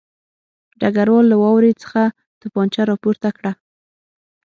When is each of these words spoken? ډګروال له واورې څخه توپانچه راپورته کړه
ډګروال 0.79 1.25
له 1.29 1.35
واورې 1.41 1.71
څخه 1.83 2.01
توپانچه 2.41 2.81
راپورته 2.91 3.29
کړه 3.37 3.51